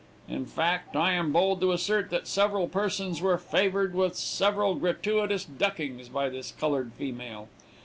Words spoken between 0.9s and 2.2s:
I am bold to assert,